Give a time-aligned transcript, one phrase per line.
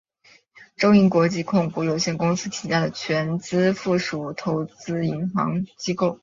[0.77, 6.17] 中银国际控股有限公司旗下的全资附属投资银行机构。